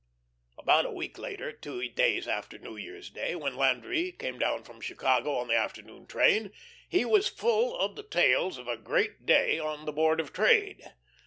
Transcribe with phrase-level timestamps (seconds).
[0.57, 4.81] About a week later, two days after New Year's day, when Landry came down from
[4.81, 6.51] Chicago on the afternoon train,
[6.89, 10.91] he was full of the tales of a great day on the Board of Trade.